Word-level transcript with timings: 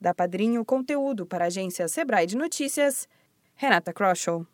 Da 0.00 0.12
Padrinho 0.12 0.64
Conteúdo 0.64 1.24
para 1.24 1.44
a 1.44 1.46
agência 1.46 1.86
Sebrae 1.86 2.26
de 2.26 2.36
Notícias, 2.36 3.08
Renata 3.54 3.92
Kroschel. 3.92 4.44